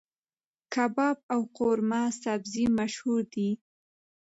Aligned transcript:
کباب 0.73 1.17
او 1.33 1.41
قورمه 1.57 2.03
سبزي 2.21 2.65
مشهور 2.77 3.21
دي. 3.33 3.49